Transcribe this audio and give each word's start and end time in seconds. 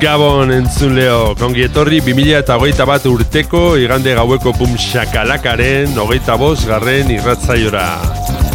Gabon 0.00 0.50
entzuleo, 0.52 1.34
kongi 1.38 1.64
etorri 1.64 2.00
2000 2.04 2.38
eta 2.40 2.56
hogeita 2.58 2.84
bat 2.88 3.04
urteko 3.08 3.60
igande 3.80 4.14
gaueko 4.16 4.52
bum 4.58 4.74
shakalakaren 4.80 5.94
hogeita 6.00 6.36
bost 6.40 6.66
garren 6.68 7.10
irratzaiora. 7.14 7.84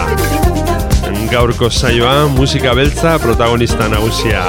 Gaurko 1.32 1.72
saioa 1.72 2.28
musika 2.36 2.76
beltza 2.76 3.16
protagonista 3.24 3.88
nagusia. 3.88 4.44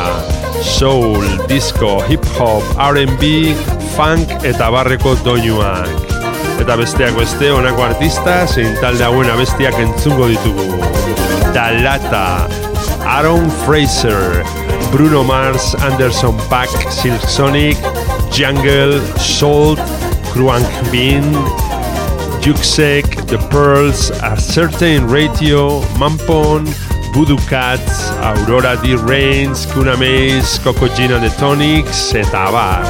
Soul, 0.62 1.24
disco, 1.46 2.02
hip-hop, 2.10 2.62
R&B, 2.90 3.54
funk 3.94 4.26
eta 4.42 4.70
barreko 4.74 5.14
doinuak. 5.22 5.86
Eta 6.58 6.74
besteak 6.76 7.14
beste 7.16 7.52
honako 7.54 7.82
artista 7.86 8.46
zein 8.50 8.74
talde 8.82 9.04
hauen 9.06 9.30
abestiak 9.30 9.78
entzungo 9.78 10.26
ditugu. 10.26 10.74
Dalata, 11.54 12.48
Aaron 13.06 13.46
Fraser, 13.62 14.42
Bruno 14.90 15.22
Mars, 15.22 15.74
Anderson 15.74 16.36
Paak, 16.48 16.70
Silk 16.90 17.20
Sonic, 17.22 17.76
Jungle, 18.30 19.00
Salt, 19.18 19.78
Kruank 20.32 20.68
Bean, 20.90 21.24
Juxek, 22.40 23.26
The 23.26 23.38
Pearls, 23.50 24.10
A 24.22 24.36
Certain 24.36 25.08
Radio, 25.08 25.80
Mampon, 25.98 26.64
Voodoo 27.12 27.38
Cats, 27.48 28.10
Aurora 28.22 28.76
D. 28.82 28.94
Reigns, 28.94 29.66
Kuna 29.66 29.96
Maze, 29.96 30.58
Coco 30.60 30.88
Gin 30.94 31.12
and 31.12 31.24
the 31.24 31.30
Tonics, 31.36 32.14
eta 32.14 32.48
abar. 32.48 32.84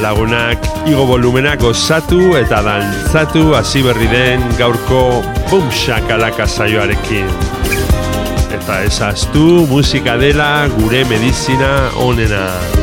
Lagunak 0.00 0.62
igo 0.86 1.06
volumena 1.06 1.56
gozatu 1.56 2.36
eta 2.38 2.62
dantzatu 2.62 3.54
hasi 3.58 3.82
berri 3.82 4.06
den 4.06 4.44
gaurko 4.58 5.22
bumshakalaka 5.50 6.46
saioarekin. 6.46 7.57
Eta 8.68 8.82
ezaztu 8.84 9.44
musika 9.70 10.18
dela 10.20 10.68
gure 10.74 11.00
medizina 11.08 11.70
onena. 12.04 12.77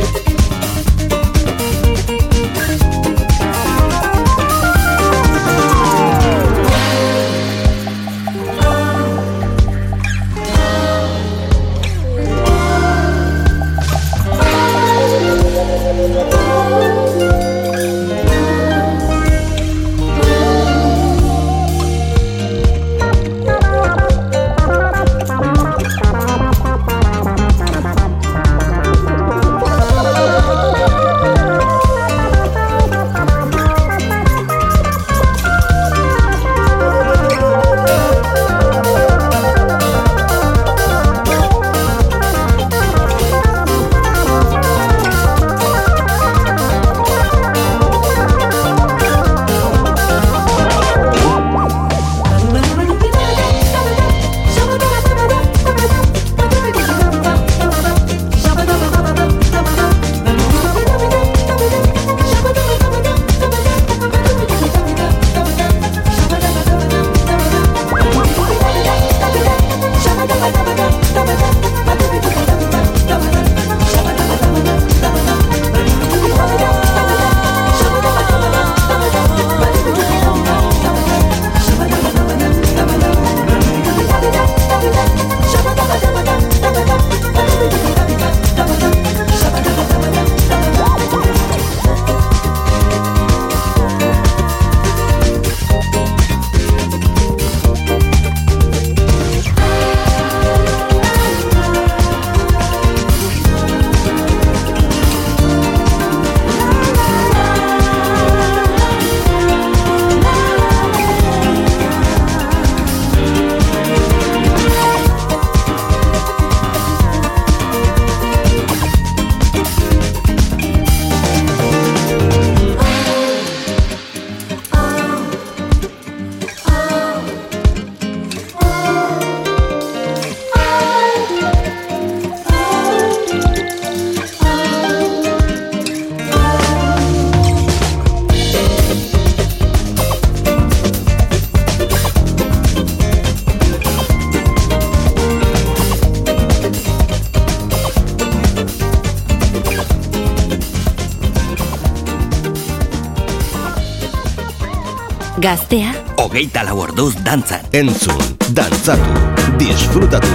Gaztea, 155.46 155.92
hogeita 156.18 156.64
lau 156.66 156.80
orduz 156.82 157.12
dantzan. 157.26 157.62
Entzun, 157.78 158.24
dantzatu, 158.58 159.14
disfrutatu. 159.62 160.34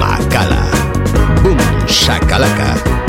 Makala. 0.00 0.64
Bum, 1.42 1.60
shakalaka. 2.00 3.03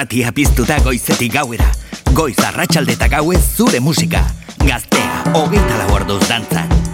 Irratia 0.00 0.32
piztuta 0.32 0.78
goizetik 0.80 1.34
gauera. 1.34 1.66
Goiz 2.16 2.38
arratsalde 2.46 2.94
eta 2.96 3.08
gauez 3.12 3.42
zure 3.56 3.80
musika. 3.84 4.24
Gaztea, 4.64 5.24
hogeita 5.34 5.82
lau 5.82 5.92
orduz 6.00 6.22
dantzan. 6.28 6.89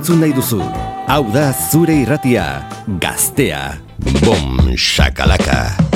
entzun 0.00 0.22
nahi 0.24 0.32
duzu. 0.32 0.62
Hau 1.12 1.24
da 1.34 1.50
zure 1.52 1.98
irratia, 2.00 2.46
gaztea. 3.04 3.76
Bom, 4.24 4.72
shakalaka. 4.72 5.89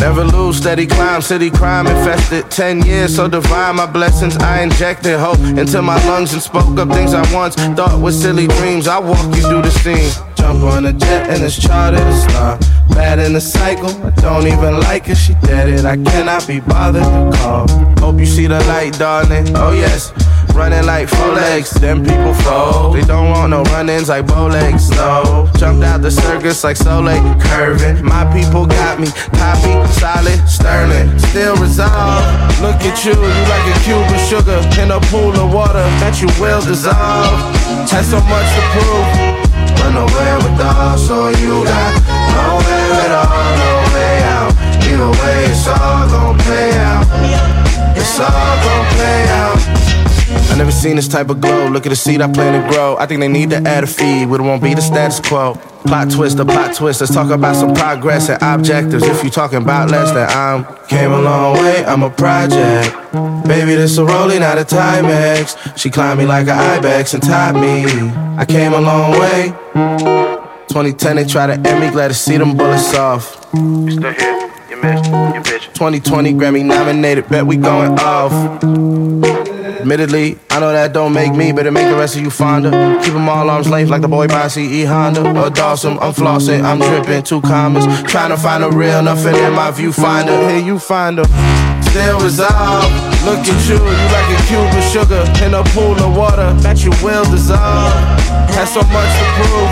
Never 0.00 0.24
lose, 0.24 0.56
steady 0.56 0.86
climb, 0.86 1.22
city 1.22 1.50
crime 1.50 1.86
infested. 1.86 2.50
Ten 2.50 2.84
years 2.84 3.16
so 3.16 3.28
divine, 3.28 3.76
my 3.76 3.86
blessings 3.86 4.36
I 4.36 4.62
injected 4.62 5.18
hope 5.18 5.40
into 5.58 5.82
my 5.82 5.96
lungs 6.06 6.32
and 6.32 6.42
spoke 6.42 6.78
up 6.78 6.88
things 6.90 7.14
I 7.14 7.22
once 7.34 7.56
thought 7.56 8.00
were 8.00 8.12
silly 8.12 8.46
dreams. 8.46 8.86
I 8.86 8.98
walk 8.98 9.34
you 9.34 9.42
through 9.42 9.62
the 9.62 9.70
scene. 9.70 10.10
Jump 10.36 10.62
on 10.62 10.86
a 10.86 10.92
jet 10.92 11.28
and 11.30 11.42
it's 11.42 11.58
chartered, 11.60 12.00
a 12.00 12.16
star. 12.16 12.58
bad 12.90 13.18
in 13.18 13.32
the 13.32 13.40
cycle. 13.40 13.90
I 14.06 14.10
don't 14.10 14.46
even 14.46 14.80
like 14.80 15.08
it. 15.08 15.16
she 15.16 15.34
dead 15.42 15.68
it. 15.68 15.84
I 15.84 15.96
cannot 15.96 16.46
be 16.46 16.60
bothered 16.60 17.02
to 17.02 17.38
call. 17.38 17.68
Hope 17.98 18.20
you 18.20 18.26
see 18.26 18.46
the 18.46 18.60
light, 18.66 18.92
darling. 18.98 19.56
Oh 19.56 19.72
yes. 19.72 20.12
Running 20.54 20.86
like 20.86 21.08
Folex, 21.08 21.78
them 21.80 22.04
people 22.04 22.34
fold. 22.42 22.96
They 22.96 23.02
don't 23.02 23.30
want 23.30 23.50
no 23.50 23.62
run 23.64 23.88
ins 23.88 24.08
like 24.08 24.26
Bolex, 24.26 24.90
no. 24.96 25.48
Jumped 25.56 25.84
out 25.84 26.02
the 26.02 26.10
circus 26.10 26.64
like 26.64 26.76
Soleil, 26.76 27.22
curving. 27.40 28.04
My 28.04 28.24
people 28.32 28.66
got 28.66 28.98
me, 28.98 29.08
poppy, 29.38 29.74
solid, 29.94 30.40
sterling. 30.48 31.18
Still 31.30 31.56
resolved. 31.56 32.26
Look 32.60 32.80
at 32.82 33.04
you, 33.04 33.12
you 33.14 33.42
like 33.52 33.66
a 33.70 33.76
cube 33.84 34.02
of 34.02 34.20
sugar 34.26 34.58
in 34.82 34.90
a 34.90 35.00
pool 35.12 35.34
of 35.38 35.52
water 35.52 35.86
that 36.02 36.20
you 36.20 36.28
will 36.40 36.60
dissolve. 36.60 37.38
Had 37.90 38.04
so 38.04 38.20
much 38.26 38.48
to 38.56 38.62
prove. 38.74 39.38
But 39.78 39.90
nowhere 39.94 40.38
with 40.42 40.60
all, 40.60 40.98
so 40.98 41.28
you 41.28 41.62
got 41.64 41.94
nowhere 42.34 42.98
at 43.06 43.12
all, 43.14 43.50
no 43.62 43.72
way 43.94 44.16
out. 44.34 44.52
Either 44.90 45.10
way, 45.22 45.44
it's 45.46 45.66
all 45.68 46.08
gon' 46.10 46.38
play 46.38 46.72
out. 46.82 47.06
It's 47.96 48.18
all 48.18 48.54
gon' 48.64 48.86
play 48.94 49.22
out. 49.28 49.57
Never 50.58 50.72
seen 50.72 50.96
this 50.96 51.06
type 51.06 51.30
of 51.30 51.40
glow. 51.40 51.68
Look 51.68 51.86
at 51.86 51.90
the 51.90 51.96
seed 51.96 52.20
I 52.20 52.26
plan 52.32 52.60
to 52.60 52.68
grow. 52.68 52.96
I 52.98 53.06
think 53.06 53.20
they 53.20 53.28
need 53.28 53.50
to 53.50 53.58
add 53.58 53.84
a 53.84 53.86
feed, 53.86 54.28
but 54.28 54.40
it 54.40 54.42
won't 54.42 54.60
be 54.60 54.74
the 54.74 54.80
status 54.80 55.20
quo. 55.20 55.54
Plot 55.84 56.10
twist, 56.10 56.36
a 56.40 56.44
plot 56.44 56.74
twist. 56.74 57.00
Let's 57.00 57.14
talk 57.14 57.30
about 57.30 57.54
some 57.54 57.74
progress 57.74 58.28
and 58.28 58.42
objectives. 58.42 59.04
If 59.04 59.22
you 59.22 59.30
talking 59.30 59.58
about 59.58 59.88
less 59.88 60.10
than 60.10 60.28
I'm 60.28 60.66
came 60.88 61.12
a 61.12 61.22
long 61.22 61.56
way. 61.58 61.84
I'm 61.84 62.02
a 62.02 62.10
project. 62.10 62.92
Baby, 63.46 63.76
this 63.76 63.98
a 63.98 64.04
rolling 64.04 64.42
out 64.42 64.58
of 64.58 64.66
Timex. 64.66 65.78
She 65.78 65.90
climbed 65.90 66.18
me 66.18 66.26
like 66.26 66.48
an 66.48 66.58
ibex 66.58 67.14
and 67.14 67.22
tied 67.22 67.54
me. 67.54 67.84
I 68.36 68.44
came 68.44 68.72
a 68.72 68.80
long 68.80 69.12
way. 69.12 69.54
2010, 70.66 71.16
they 71.16 71.24
try 71.24 71.46
to 71.46 71.52
end 71.52 71.80
me. 71.80 71.90
Glad 71.92 72.08
to 72.08 72.14
see 72.14 72.36
them 72.36 72.56
bullets 72.56 72.92
off. 72.94 73.46
You 73.54 73.92
still 73.92 74.12
here? 74.12 74.50
You 74.68 74.76
missed. 74.82 75.04
You 75.06 75.40
bitch. 75.40 75.72
2020 75.74 76.32
Grammy 76.34 76.64
nominated. 76.64 77.28
Bet 77.28 77.46
we 77.46 77.56
going 77.56 77.96
off. 78.00 78.97
Admittedly, 79.80 80.36
I 80.50 80.58
know 80.58 80.72
that 80.72 80.92
don't 80.92 81.12
make 81.12 81.32
me, 81.34 81.52
but 81.52 81.64
it 81.64 81.70
make 81.70 81.86
the 81.86 81.94
rest 81.94 82.16
of 82.16 82.22
you 82.22 82.30
fonder. 82.30 82.70
Keep 83.02 83.12
them 83.12 83.28
all 83.28 83.48
arms 83.48 83.68
length 83.68 83.90
like 83.90 84.02
the 84.02 84.08
boy 84.08 84.26
by 84.26 84.48
CE 84.48 84.84
Honda. 84.84 85.22
Or 85.40 85.50
Dawson, 85.50 85.98
I'm 86.00 86.12
flossing, 86.12 86.64
I'm 86.64 86.78
dripping, 86.78 87.22
two 87.22 87.40
commas. 87.40 87.86
Trying 88.02 88.30
to 88.30 88.36
find 88.36 88.64
a 88.64 88.70
real, 88.70 89.02
nothing 89.02 89.36
in 89.36 89.52
my 89.52 89.70
viewfinder. 89.70 90.50
Here 90.50 90.58
you 90.58 90.78
find 90.80 91.18
her. 91.18 91.24
Still 91.90 92.20
resolve. 92.20 92.90
Look 93.22 93.38
at 93.38 93.60
you, 93.70 93.78
you 93.78 94.08
like 94.10 94.30
a 94.34 94.38
cube 94.50 94.66
of 94.66 94.84
sugar 94.90 95.22
in 95.46 95.54
a 95.54 95.62
pool 95.70 95.94
of 95.94 96.16
water 96.16 96.52
that 96.66 96.82
you 96.82 96.90
will 97.02 97.24
dissolve. 97.30 97.94
Had 98.50 98.66
so 98.66 98.82
much 98.90 99.10
to 99.14 99.24
prove, 99.38 99.70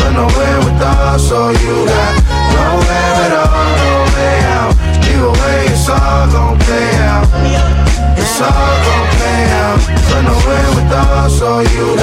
but 0.00 0.12
nowhere 0.16 0.58
with 0.64 0.80
us, 0.80 1.28
so 1.28 1.50
you 1.50 1.84
got 1.84 2.14
nowhere 2.56 3.12
at 3.20 3.32
all, 3.36 3.68
no 3.84 3.94
way 4.16 4.36
out. 4.56 4.72
Either 5.04 5.32
way, 5.40 5.66
it's 5.68 5.88
all 5.88 6.24
gon' 6.32 6.58
play 6.60 6.90
out. 7.04 7.95
It's 8.26 8.40
all 8.40 8.50
gon' 8.50 9.06
play 9.16 9.44
out. 9.62 9.78
But 10.10 10.22
nowhere 10.26 10.70
with 10.74 10.92
us, 10.92 11.38
so 11.38 11.60
you 11.60 11.95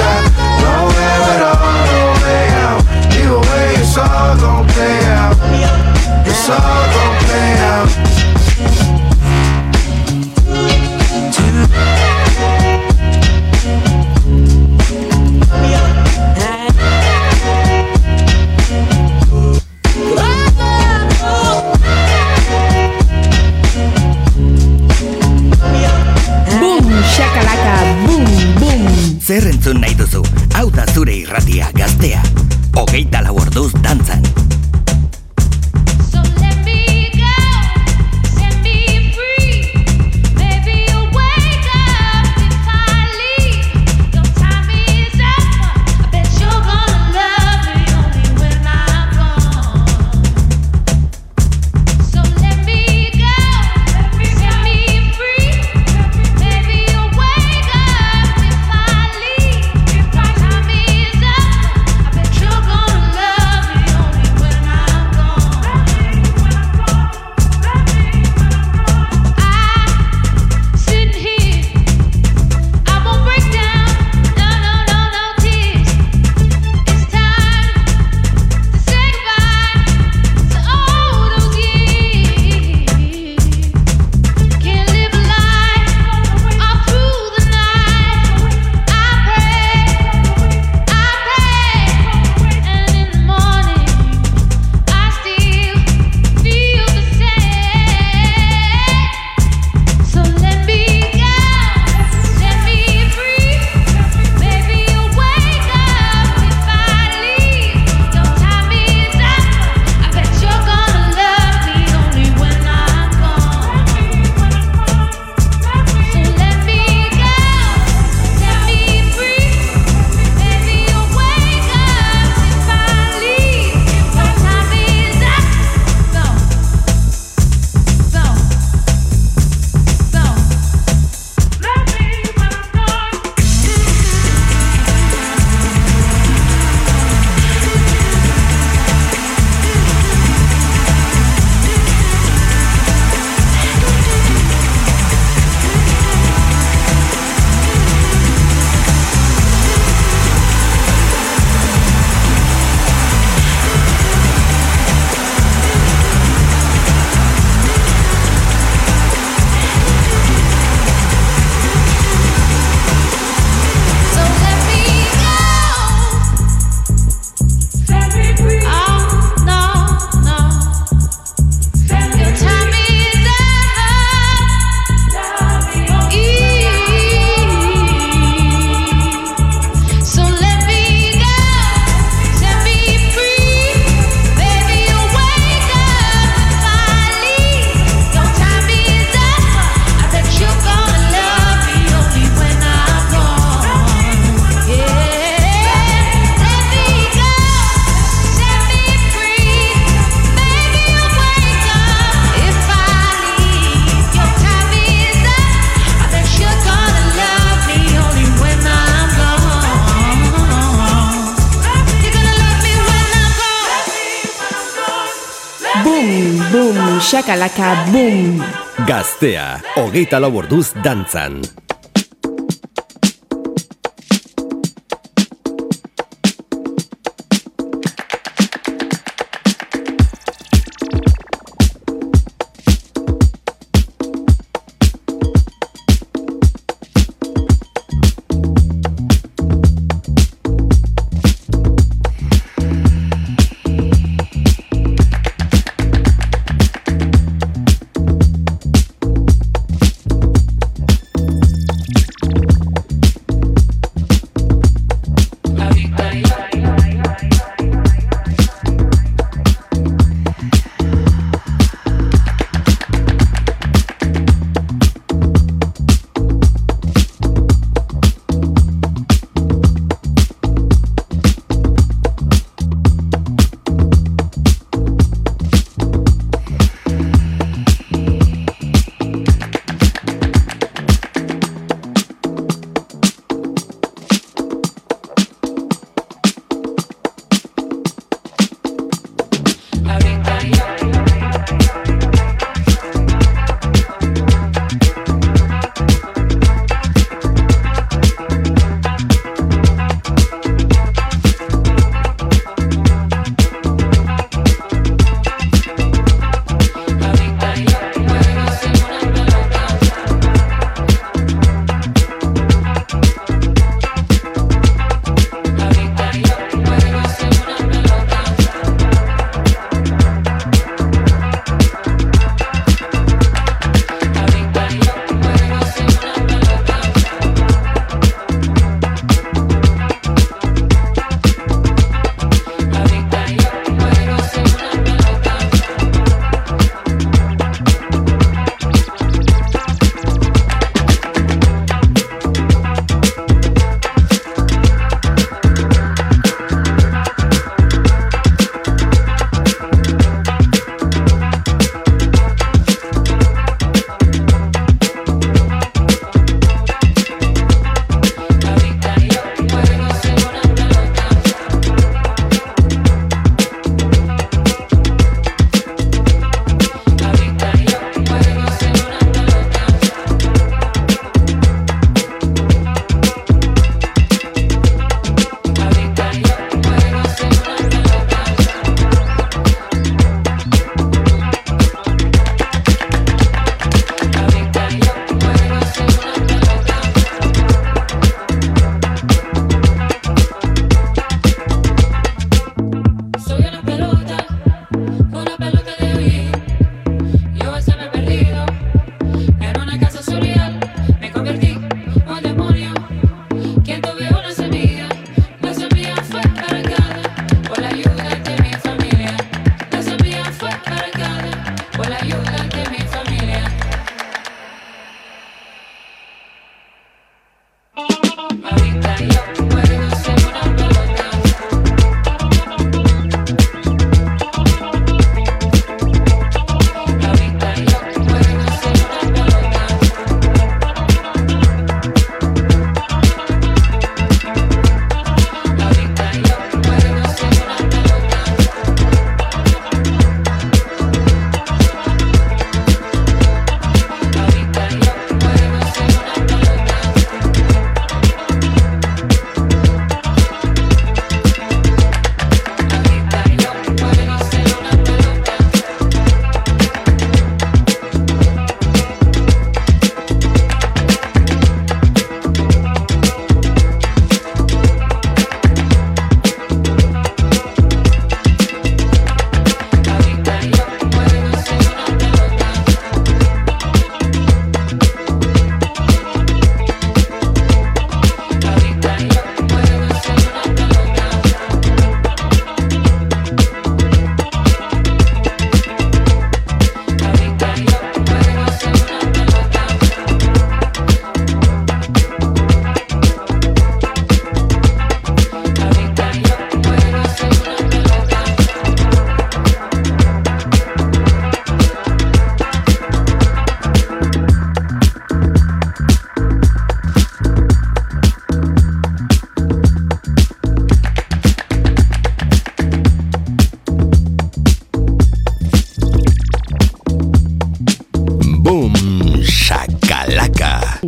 shakalaka, 217.34 217.90
boom. 217.90 218.42
Gaztea, 218.86 219.60
hogeita 219.76 220.20
lau 220.20 220.32
orduz 220.38 220.72
dantzan. 220.84 221.63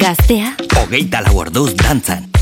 Gaztea, 0.07 0.53
hogeita 0.79 1.19
lau 1.25 1.35
orduz 1.43 1.73
dantzan. 1.75 2.36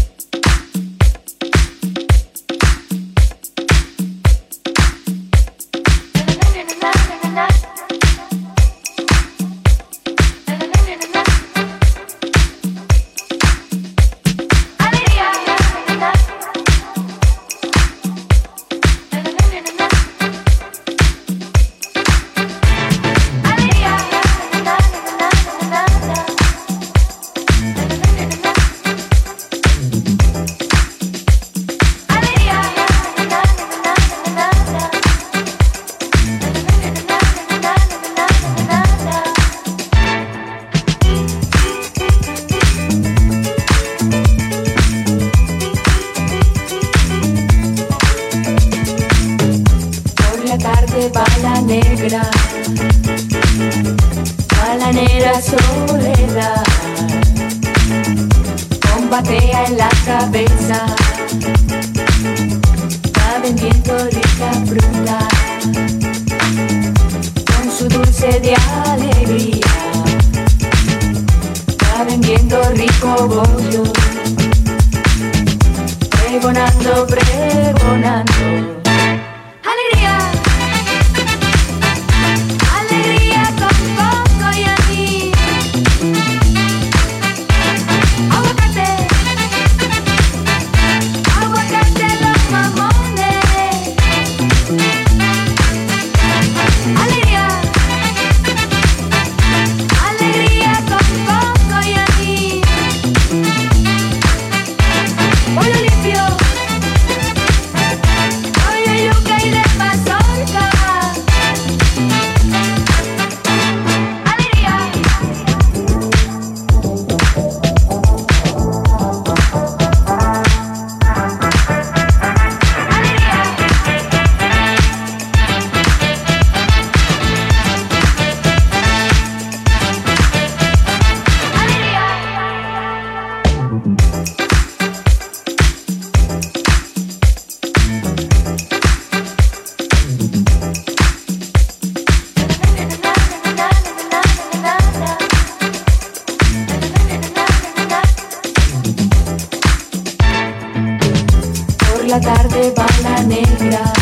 La 152.14 152.20
tarde 152.20 152.72
va 152.78 152.86
la 153.02 153.22
negra, 153.24 153.92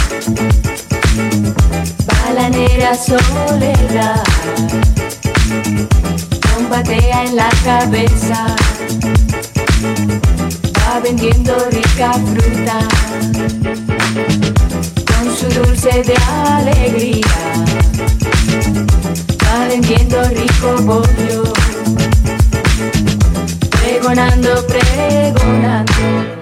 va 2.09 2.33
la 2.35 2.51
negra 2.51 2.95
soledad, 2.95 4.23
combatea 6.53 7.25
en 7.25 7.37
la 7.37 7.49
cabeza, 7.65 8.55
va 10.77 11.01
vendiendo 11.01 11.57
rica 11.71 12.13
fruta, 12.13 12.79
con 15.09 15.35
su 15.35 15.47
dulce 15.59 16.03
de 16.03 16.17
alegría, 16.51 17.39
va 19.43 19.69
vendiendo 19.69 20.23
rico 20.29 20.83
bollo, 20.83 21.45
pregonando, 23.81 24.67
pregonando. 24.67 26.42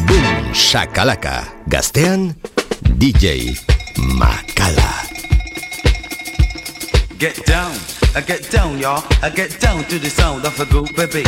Boom 0.05 0.53
Shakalaka. 0.53 1.49
Gaztean, 1.73 2.37
DJ 2.85 3.57
Makala. 4.21 5.09
Get 7.17 7.41
down, 7.49 7.73
I 8.13 8.21
get 8.21 8.45
down, 8.53 8.77
y'all. 8.77 9.01
I 9.23 9.33
get 9.33 9.59
down 9.59 9.85
to 9.89 9.99
the 9.99 10.11
sound 10.11 10.45
of 10.45 10.61
a 10.61 10.67
good 10.69 10.95
baby. 10.95 11.25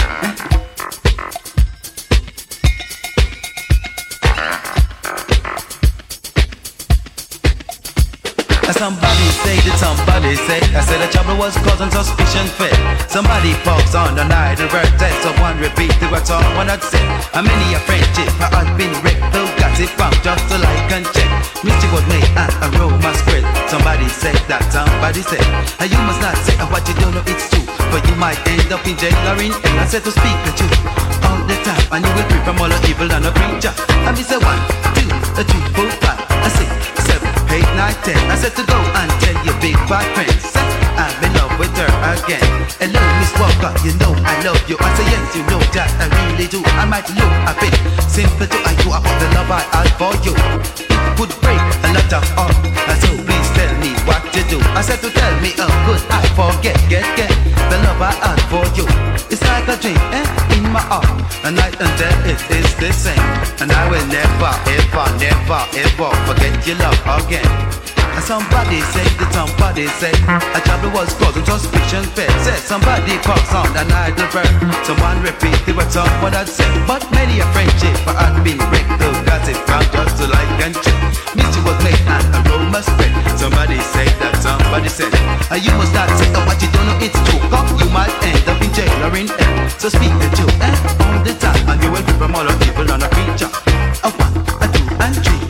Somebody 8.74 9.30
say 9.46 9.62
that 9.62 9.78
somebody 9.78 10.34
say 10.34 10.58
I 10.74 10.82
said 10.82 10.98
the 10.98 11.06
trouble 11.06 11.38
was 11.38 11.54
causing 11.62 11.86
suspicion 11.94 12.50
fit. 12.58 12.74
Somebody 13.06 13.54
pokes 13.62 13.94
on 13.94 14.18
the 14.18 14.26
night 14.26 14.58
and 14.58 14.66
work 14.74 14.90
that 14.98 15.14
someone 15.22 15.54
repeat 15.62 15.94
to 16.02 16.06
what 16.10 16.26
someone 16.26 16.66
had 16.66 16.82
said. 16.82 17.06
A 17.38 17.46
many 17.46 17.68
a 17.74 17.80
friendship 17.86 18.26
has 18.42 18.66
been 18.74 18.90
wrecked. 19.06 19.22
Who 19.30 19.46
got 19.62 19.70
it 19.78 19.86
from 19.94 20.10
just 20.26 20.42
to 20.50 20.58
like 20.58 20.90
and 20.90 21.06
check. 21.14 21.30
Mystery 21.62 21.90
was 21.94 22.02
made 22.10 22.26
and 22.34 22.50
a 22.58 22.68
rumor 22.74 23.14
spread. 23.22 23.46
Somebody 23.70 24.10
said 24.10 24.34
that 24.50 24.66
somebody 24.74 25.22
said. 25.22 25.46
And 25.78 25.86
you 25.86 26.00
must 26.02 26.18
not 26.18 26.34
say 26.42 26.58
what 26.66 26.82
you 26.90 26.94
don't 26.98 27.14
know 27.14 27.22
it's 27.22 27.46
true. 27.46 27.62
But 27.94 28.02
you 28.10 28.18
might 28.18 28.38
end 28.50 28.66
up 28.74 28.82
in 28.82 28.98
jail 28.98 29.14
or 29.30 29.38
in 29.38 29.54
hell. 29.54 29.78
I 29.78 29.86
said 29.86 30.02
to 30.02 30.10
speak 30.10 30.38
the 30.42 30.52
truth 30.58 30.78
all 31.22 31.38
the 31.46 31.54
time. 31.62 31.86
And 31.94 32.00
you 32.02 32.10
will 32.18 32.26
free 32.26 32.42
from 32.42 32.58
all 32.58 32.70
the 32.70 32.78
evil 32.90 33.06
and 33.14 33.22
the 33.22 33.30
preacher. 33.30 33.70
And 34.04 34.18
me 34.18 34.26
say 34.26 34.42
one, 34.42 34.58
two, 34.98 35.06
a 35.38 35.42
four, 35.70 35.90
five. 36.02 36.75
Ten. 38.02 38.18
I 38.30 38.36
said 38.36 38.54
to 38.56 38.64
go 38.66 38.78
and 38.78 39.10
tell 39.20 39.36
your 39.44 39.56
big 39.60 39.76
bad 39.90 40.06
friends. 40.14 40.54
I'm 40.96 41.18
in 41.24 41.32
love 41.34 41.58
with 41.58 41.74
her 41.76 41.90
again. 42.14 42.42
Hello, 42.78 43.02
Miss 43.18 43.32
Walker, 43.38 43.72
you 43.84 43.92
know 43.98 44.14
I 44.24 44.34
love 44.42 44.62
you. 44.68 44.76
I 44.80 44.90
say 44.96 45.06
yes, 45.10 45.36
you 45.36 45.42
know 45.50 45.60
that 45.74 45.90
I 45.98 46.06
really 46.14 46.46
do. 46.48 46.62
I 46.78 46.84
might 46.84 47.08
look 47.18 47.32
a 47.50 47.52
bit 47.58 47.74
simple 48.08 48.46
to 48.46 48.58
you 48.82 48.90
about 48.94 49.16
the 49.20 49.28
love 49.34 49.50
I 49.50 49.62
had 49.74 49.90
for 49.98 50.14
you. 50.22 50.34
It 50.78 51.14
would 51.18 51.32
break 51.42 51.62
a 51.86 51.88
lot 51.94 52.12
of 52.14 52.24
heart. 52.36 52.56
So 53.02 53.10
what 54.06 54.22
to 54.32 54.40
do. 54.48 54.58
I 54.78 54.80
said 54.80 55.00
to 55.02 55.10
tell 55.10 55.34
me 55.42 55.50
how 55.58 55.68
could 55.84 56.02
I 56.08 56.22
forget, 56.38 56.78
get, 56.88 57.04
get 57.18 57.30
the 57.70 57.78
love 57.84 58.00
I 58.00 58.14
had 58.22 58.40
for 58.48 58.64
you. 58.78 58.86
It's 59.28 59.42
like 59.42 59.68
a 59.68 59.76
dream, 59.76 59.98
eh, 60.14 60.56
in 60.56 60.62
my 60.70 60.80
heart. 60.80 61.06
A 61.44 61.50
night 61.50 61.76
and 61.80 61.92
day 61.98 62.14
it 62.32 62.40
is 62.50 62.70
the 62.78 62.92
same. 62.92 63.26
And 63.60 63.70
I 63.70 63.90
will 63.90 64.06
never, 64.06 64.52
ever, 64.78 65.06
never, 65.18 65.60
ever 65.74 66.10
forget 66.26 66.54
your 66.66 66.78
love 66.78 67.26
again. 67.26 67.85
Somebody 68.26 68.82
say 68.90 69.06
that 69.22 69.30
somebody 69.30 69.86
say 70.02 70.10
a 70.10 70.58
trouble 70.66 70.90
was 70.90 71.14
causing 71.14 71.46
suspicion 71.46 72.02
fed. 72.10 72.26
Said 72.42 72.58
somebody 72.58 73.14
passed 73.22 73.54
on 73.54 73.70
an 73.78 73.86
idle 73.86 74.26
bird. 74.34 74.50
Someone 74.82 75.22
repeated 75.22 75.78
what 75.78 75.94
someone 75.94 76.34
had 76.34 76.50
said. 76.50 76.66
But 76.90 77.06
many 77.14 77.38
a 77.38 77.46
friendship 77.54 77.94
had 78.02 78.34
been 78.42 78.58
break 78.66 78.82
through 78.98 79.14
gossip 79.30 79.54
found 79.70 79.86
just 79.94 80.18
to 80.18 80.26
like 80.26 80.58
and 80.58 80.74
check. 80.74 80.98
Mystery 81.38 81.62
was 81.62 81.78
made 81.86 82.02
and 82.02 82.26
aroma 82.50 82.82
spread. 82.82 83.14
Somebody 83.38 83.78
say 83.94 84.10
that 84.18 84.34
somebody 84.42 84.90
said 84.90 85.14
You 85.62 85.70
must 85.78 85.94
not 85.94 86.10
say 86.18 86.26
what 86.50 86.58
you 86.58 86.66
don't 86.74 86.82
know 86.82 86.98
it's 86.98 87.14
true. 87.30 87.38
Cause 87.46 87.70
you 87.78 87.86
might 87.94 88.10
end 88.26 88.42
up 88.50 88.58
in 88.58 88.74
jail 88.74 88.90
or 89.06 89.14
in 89.14 89.30
hell. 89.30 89.70
So 89.78 89.86
speak 89.86 90.10
the 90.18 90.26
truth 90.34 90.50
eh, 90.58 90.74
all 90.98 91.22
the 91.22 91.30
time. 91.38 91.62
And 91.70 91.78
you 91.78 91.94
will 91.94 92.02
be 92.02 92.10
from 92.18 92.34
all 92.34 92.42
the 92.42 92.58
people 92.58 92.90
on 92.90 93.06
a 93.06 93.08
creature. 93.14 93.54
A 94.02 94.10
one, 94.10 94.34
a 94.58 94.66
two, 94.66 94.82
and 94.98 95.14
three, 95.14 95.45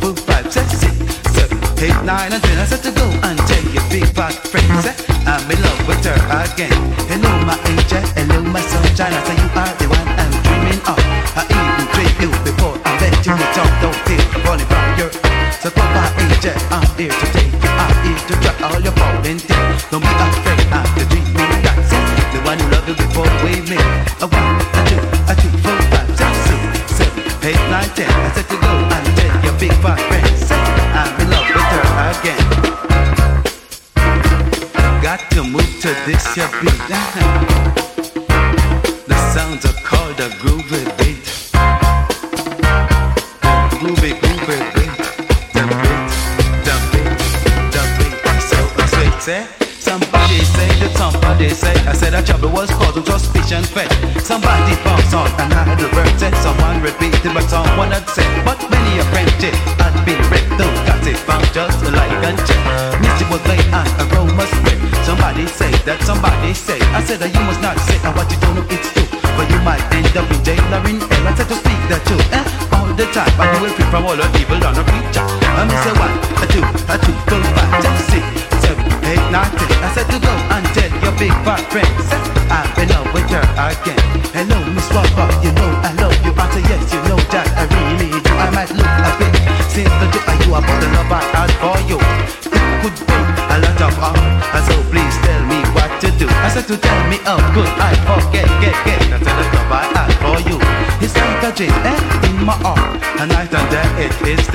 eight, 1.83 1.99
nine, 2.05 2.33
and 2.33 2.43
ten. 2.43 2.59
I 2.59 2.65
said 2.67 2.83
to 2.85 2.93
go 2.93 3.07
and 3.23 3.39
tell 3.47 3.65
your 3.73 3.85
big 3.91 4.07
fat 4.15 4.35
friends. 4.49 4.87
Eh, 4.87 4.95
I'm 5.27 5.51
in 5.51 5.61
love 5.63 5.83
with 5.89 6.05
her 6.05 6.17
again. 6.45 6.73
Hello, 7.11 7.33
my 7.45 7.57
angel. 7.69 8.03
Hello, 8.17 8.41
my 8.43 8.61
sunshine. 8.61 9.13
I 9.13 9.21
say 9.27 9.37
you 9.37 9.49
are 9.55 9.75
the 9.81 9.87
one 9.89 10.06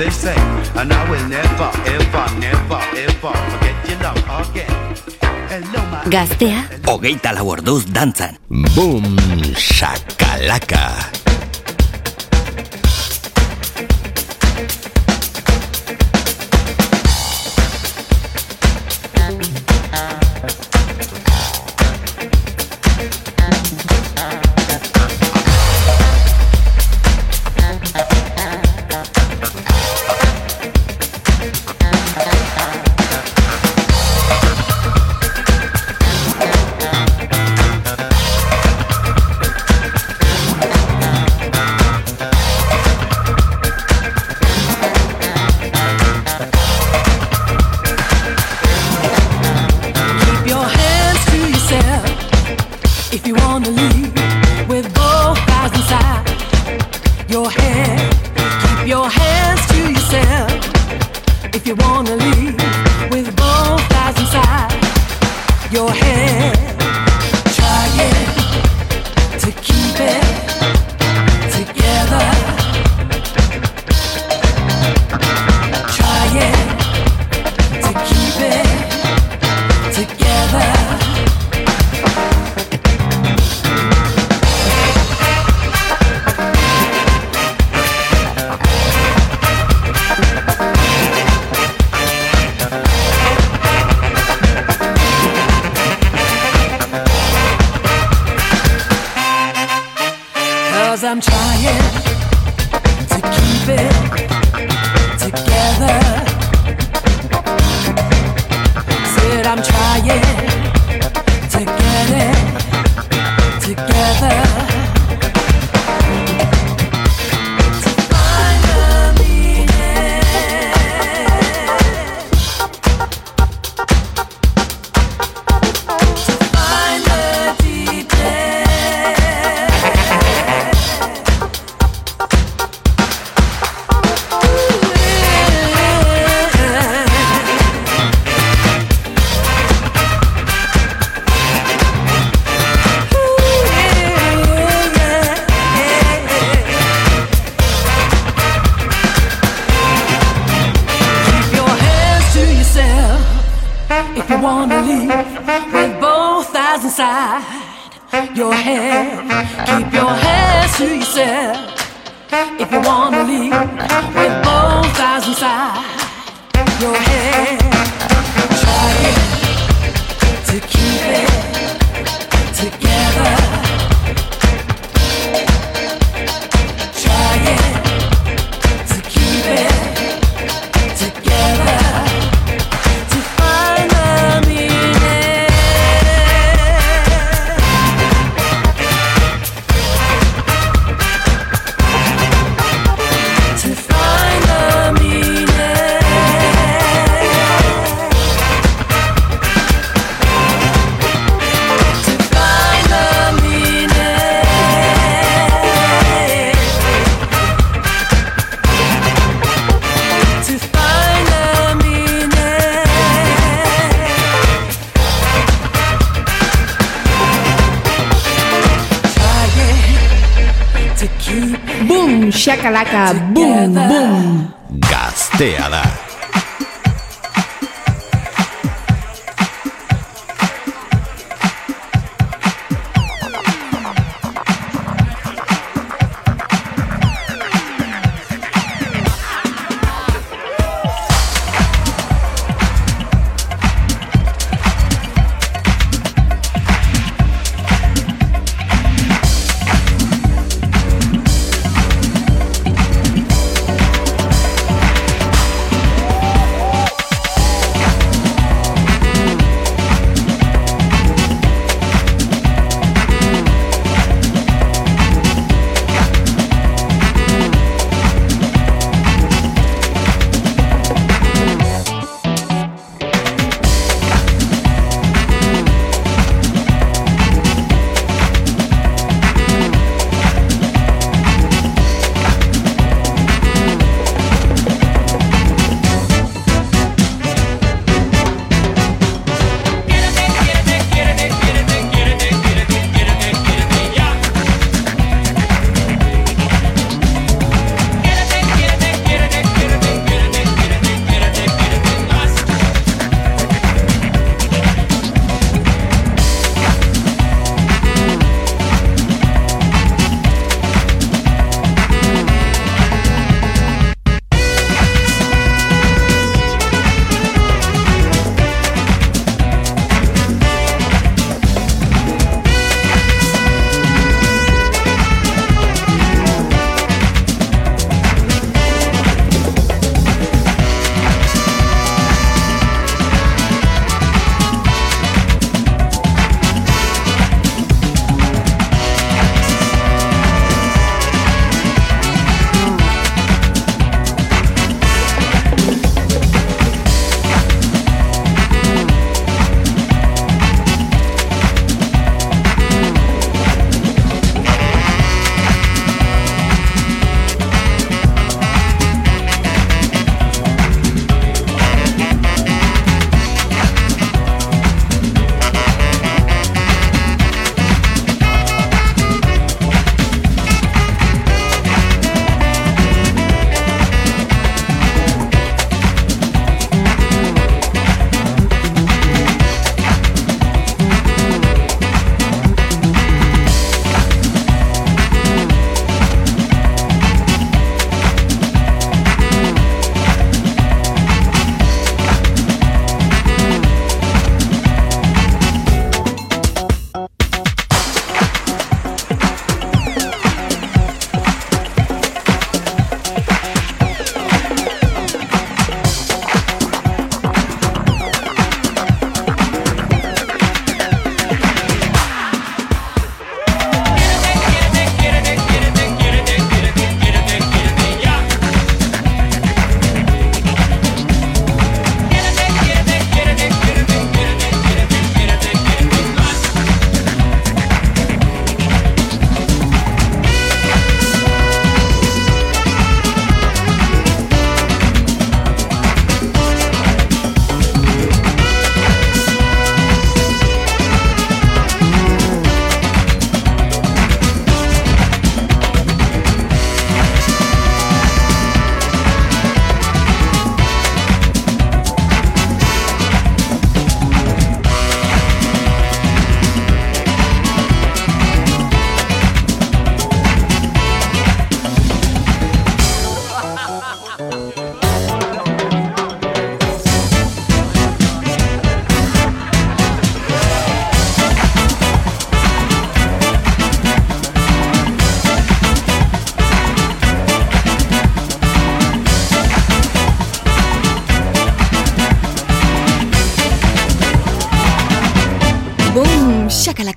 it 0.02 0.08
is 0.08 0.22
the 0.22 0.34
same 0.34 0.78
And 0.78 0.92
I 0.92 1.10
will 1.10 1.28
never, 1.28 1.70
ever, 1.86 2.26
never, 2.38 2.80
ever 2.96 3.32
Forget 3.50 3.88
your 3.88 3.98
love 4.02 4.50
again 4.50 4.72
Hello 5.52 5.84
my 5.90 6.08
Gaztea, 6.08 6.64
hogeita 6.88 7.34
lau 7.36 7.44
orduz 7.52 7.84
dantzan. 7.92 8.38
Boom 8.74 9.04
shakalaka. 9.52 11.11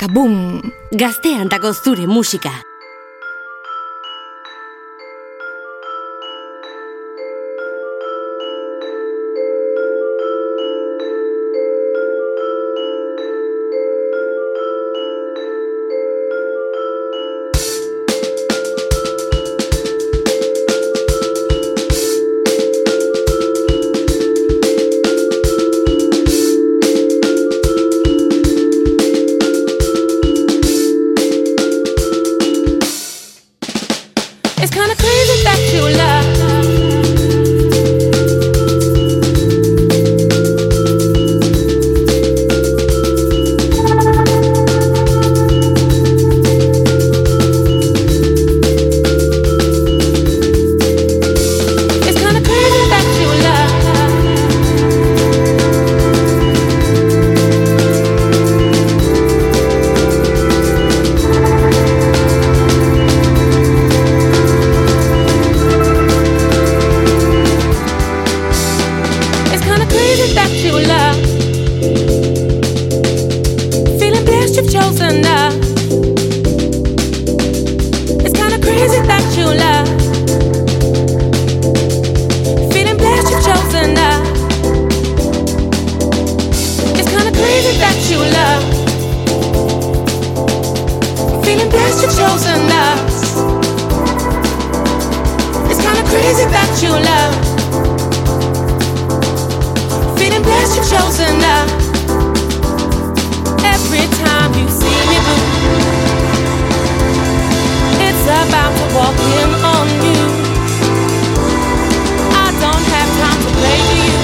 Bum, 0.08 0.62
Gazteantako 0.92 1.74
zure 1.74 2.08
musika. 2.08 2.75
Crazy 96.16 96.48
that 96.48 96.72
you 96.80 96.92
love. 96.96 97.36
Feeling 100.18 100.44
blessed, 100.48 100.80
you've 100.80 100.88
chosen 100.88 101.32
love. 101.44 101.68
Every 103.60 104.08
time 104.24 104.56
you 104.56 104.64
see 104.72 105.00
me 105.12 105.18
move, 105.28 105.52
it's 108.00 108.26
about 108.32 108.72
to 108.80 108.86
walk 108.96 109.18
in 109.44 109.52
on 109.76 109.88
you. 110.08 110.24
I 112.32 112.48
don't 112.64 112.86
have 112.96 113.10
time 113.20 113.40
to 113.44 113.50
play 113.60 113.80
to 113.90 113.96
you. 114.08 114.16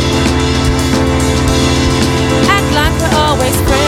Act 2.56 2.70
like 2.72 2.96
we're 3.04 3.16
always 3.20 3.56
friends, 3.68 3.81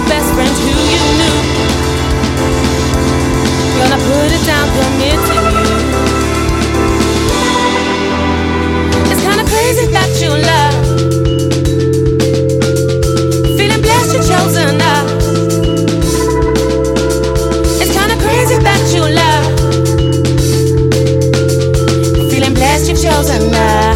the 0.00 0.08
best 0.08 0.28
friend 0.34 0.56
who 0.64 0.72
you 0.94 1.02
knew. 1.20 1.36
Gonna 3.78 4.00
put 4.08 4.30
it 4.36 4.42
down, 4.46 4.66
commit 4.76 5.18
to 5.28 5.34
you. 5.52 5.68
It's 9.10 9.22
kinda 9.26 9.44
crazy 9.52 9.86
that 9.96 10.10
you 10.22 10.30
love. 10.50 10.76
Feeling 13.58 13.82
blessed, 13.82 14.12
you 14.14 14.20
chosen 14.32 14.80
us. 14.94 15.10
It's 17.82 17.92
kinda 17.98 18.16
crazy 18.24 18.56
that 18.68 18.82
you 18.94 19.02
love. 19.20 19.46
Feeling 22.30 22.54
blessed, 22.54 22.88
you've 22.88 23.02
chosen 23.02 23.54
us. 23.54 23.89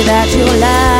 That 0.00 0.34
you 0.34 0.44
love. 0.60 0.91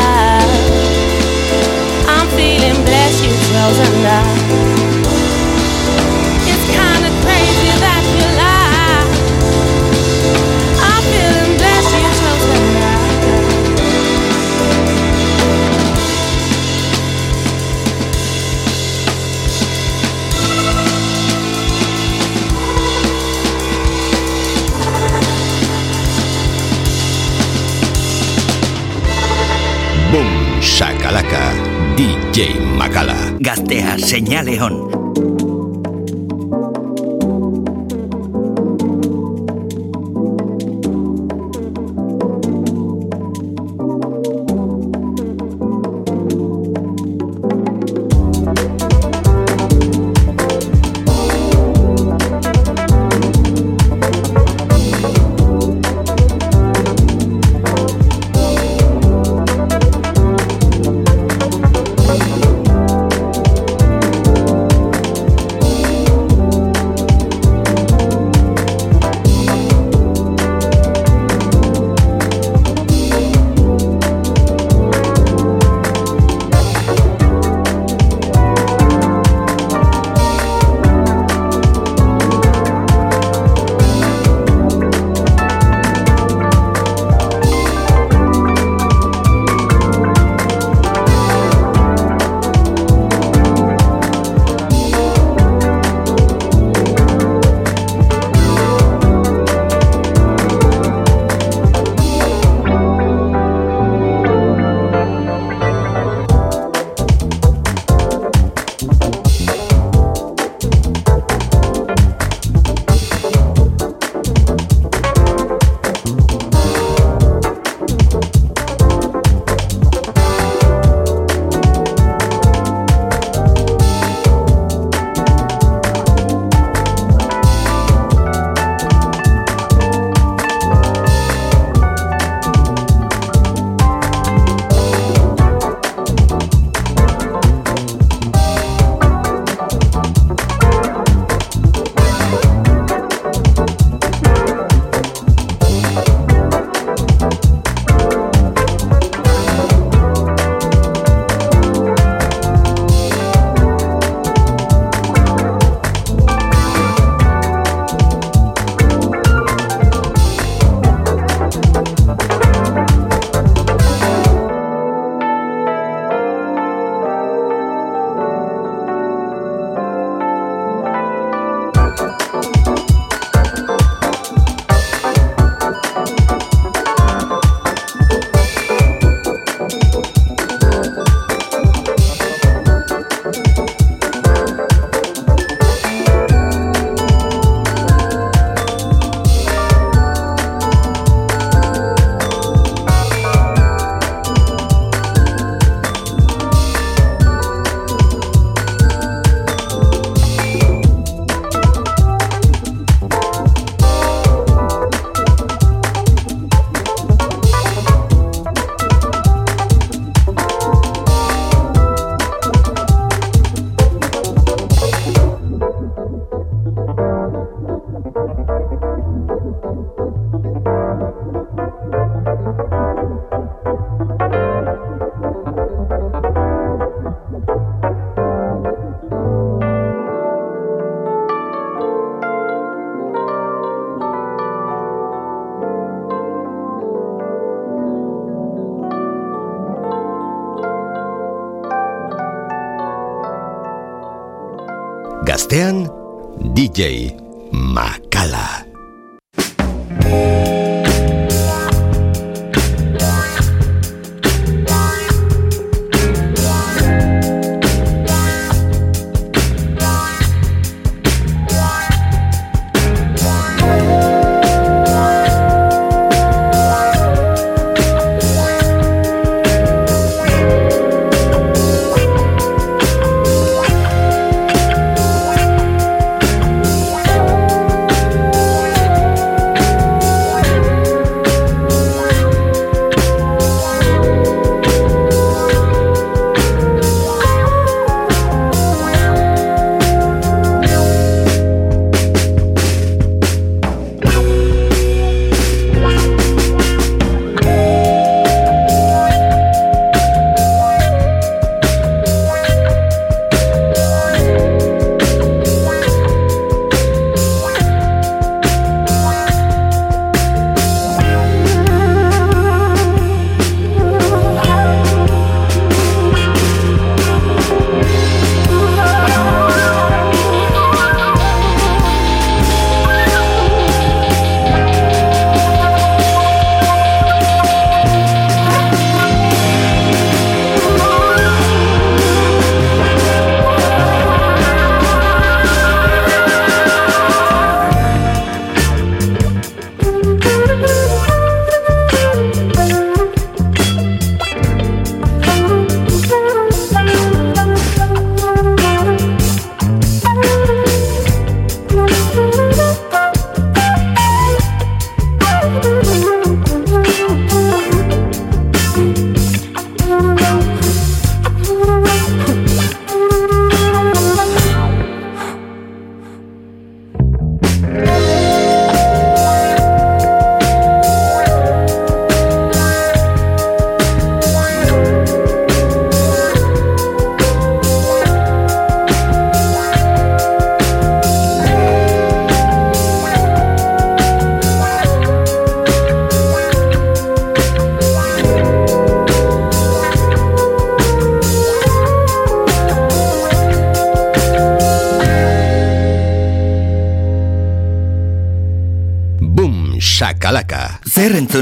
DJ 31.94 32.56
Macala. 32.78 33.36
Gaztea, 33.38 33.98
señale 33.98 34.58
on. 34.62 35.01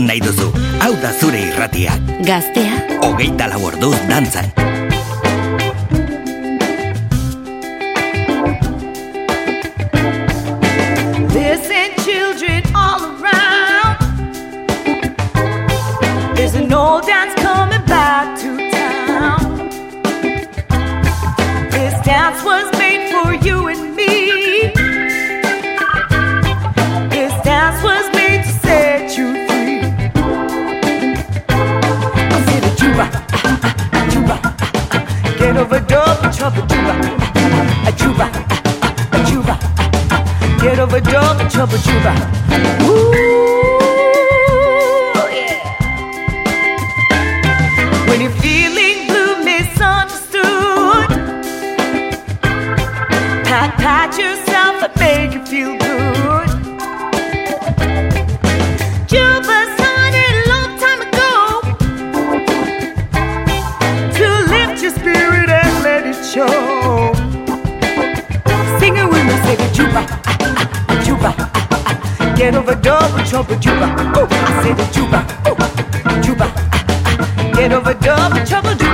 Nahi 0.06 0.20
duzu? 0.20 0.52
Hau 0.80 0.94
da 1.02 1.12
zure 1.20 1.40
irratia. 1.50 1.98
Gaztea. 2.24 2.80
Hogeita 3.02 3.48
lau 3.52 3.62
orduz 3.72 3.96
dantzan. 4.08 4.59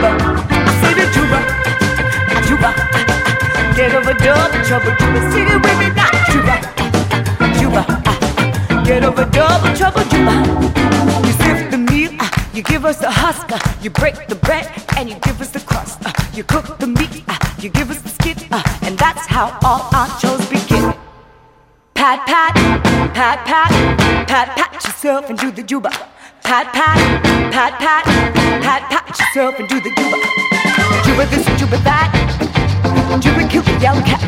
Trouble. 0.01 0.43
I 0.51 0.73
say 0.81 0.93
the 0.95 1.07
ah, 2.69 2.75
ah. 2.95 3.75
Get 3.77 3.95
over 3.95 4.15
double 4.15 4.65
trouble, 4.65 4.95
juba. 5.01 5.21
Sing 5.33 5.49
it 5.49 5.61
with 5.65 5.79
me 5.79 5.89
now, 5.95 6.11
ah, 7.77 8.03
ah. 8.07 8.83
Get 8.85 9.05
over 9.05 9.25
double 9.25 9.73
trouble, 9.77 10.05
juba. 10.13 10.35
You 11.27 11.33
sift 11.45 11.71
the 11.71 11.79
meal, 11.79 12.13
ah, 12.21 12.31
you 12.53 12.63
give 12.63 12.85
us 12.85 12.99
the 12.99 13.11
husk, 13.11 13.47
ah, 13.53 13.79
you 13.83 13.91
break 13.91 14.29
the 14.29 14.35
bread 14.37 14.67
and 14.97 15.09
you 15.09 15.17
give 15.17 15.41
us 15.41 15.51
the 15.51 15.61
crust. 15.61 15.99
ah, 16.05 16.13
You 16.35 16.45
cook 16.45 16.79
the 16.79 16.87
meat, 16.87 17.25
you 17.63 17.69
give 17.71 17.91
us 17.91 18.01
the 18.03 18.11
skin, 18.11 18.37
and 18.83 18.99
that's 18.99 19.27
how 19.27 19.59
all 19.65 19.89
our 19.95 20.09
shows 20.21 20.45
begin. 20.49 20.95
Pat 21.95 22.27
pat, 22.27 22.55
pat 23.15 23.39
pat, 23.47 23.71
pat 24.29 24.49
pat 24.57 24.73
yourself 24.85 25.31
and 25.31 25.39
do 25.39 25.51
the 25.51 25.63
juba. 25.63 25.91
Pat 26.47 26.73
pat, 26.73 26.99
pat 27.53 27.73
pat, 27.81 28.05
pat 28.63 28.83
pat 28.89 29.09
yourself 29.19 29.59
and 29.59 29.69
do 29.69 29.81
the 29.81 29.91
juba. 29.99 30.17
Juba 31.05 31.27
this, 31.27 31.45
juba 31.59 31.77
that. 31.79 32.09
Juba 33.21 33.49
kill 33.49 33.63
the 33.63 33.77
yellow 33.81 34.01
cat. 34.03 34.23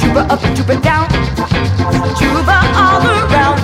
Juba 0.00 0.20
up, 0.32 0.42
and 0.42 0.56
juba 0.56 0.80
down. 0.80 1.06
Juba 2.16 2.56
all 2.80 3.04
around 3.04 3.63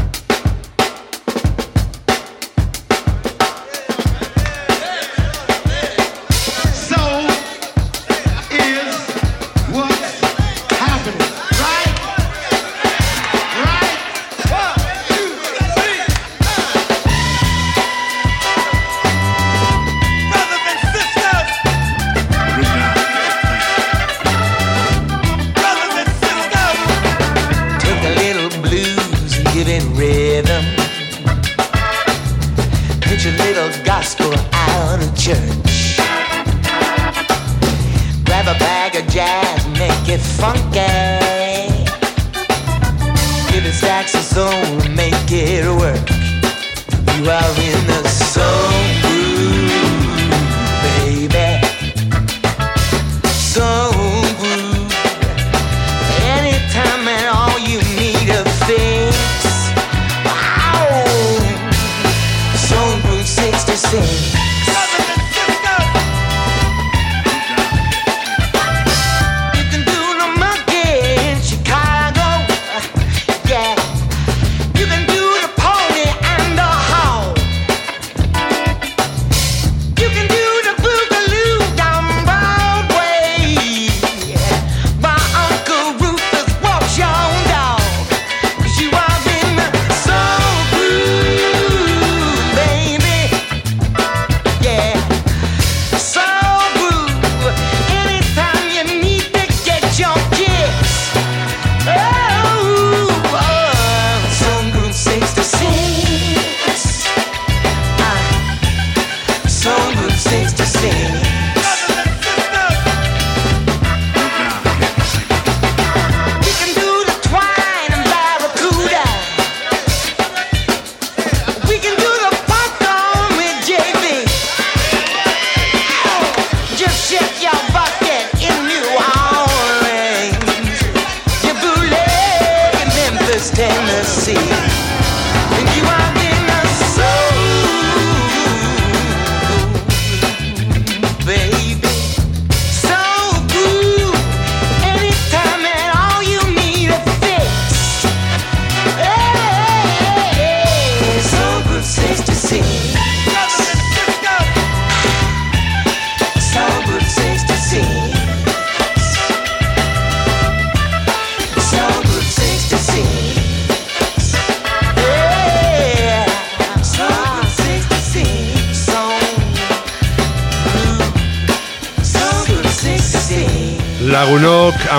sings 110.21 110.53
to 110.53 110.65
sing. 110.65 111.30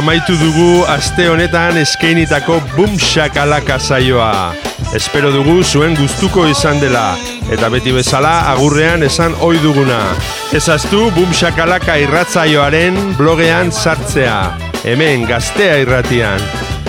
amaitu 0.03 0.35
dugu 0.35 0.83
aste 0.91 1.31
honetan 1.31 1.79
eskeinitako 1.79 2.59
bumxakalaka 2.75 3.79
saioa. 3.79 4.51
Espero 4.99 5.31
dugu 5.31 5.63
zuen 5.63 5.95
gustuko 5.95 6.43
izan 6.51 6.83
dela, 6.83 7.15
eta 7.55 7.71
beti 7.71 7.95
bezala 7.95 8.51
agurrean 8.51 9.07
esan 9.07 9.31
ohi 9.47 9.63
duguna. 9.63 10.03
Ezaztu 10.59 11.07
bumxakalaka 11.15 11.95
irratzaioaren 12.03 12.99
blogean 13.21 13.71
sartzea, 13.71 14.59
hemen 14.83 15.23
gaztea 15.31 15.79
irratian. 15.85 16.43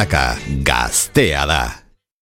Malaca. 0.00 0.29